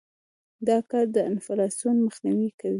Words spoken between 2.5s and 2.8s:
کوي.